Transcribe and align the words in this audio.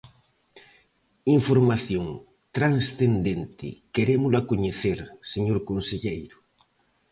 Información 1.37 2.07
transcendente, 2.57 3.67
querémola 3.95 4.41
coñecer, 4.51 4.99
señor 5.33 5.59
conselleiro. 5.69 6.37